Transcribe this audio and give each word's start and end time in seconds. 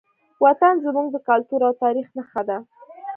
وطن 0.43 0.73
زموږ 0.85 1.07
د 1.11 1.17
کلتور 1.27 1.59
او 1.67 1.73
تاریخ 1.83 2.07
نښه 2.17 2.41
ده. 2.49 2.57